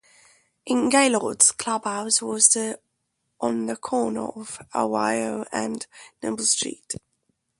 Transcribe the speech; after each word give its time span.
The 0.65 0.89
Gaylord's 0.91 1.51
clubhouse 1.51 2.23
was 2.23 2.57
on 3.39 3.67
the 3.67 3.75
corner 3.75 4.29
of 4.29 4.57
Ohio 4.73 5.45
and 5.51 5.85
Noble 6.23 6.43
Street. 6.43 6.95